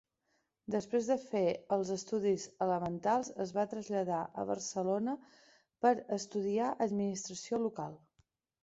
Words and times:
Després 0.75 1.09
de 1.09 1.17
fer 1.25 1.41
els 1.77 1.91
estudis 1.95 2.47
elementals, 2.67 3.31
es 3.45 3.53
va 3.59 3.67
traslladar 3.75 4.23
a 4.45 4.49
Barcelona 4.55 5.17
per 5.87 5.95
estudiar 6.21 6.73
administració 6.91 7.67
local. 7.71 8.01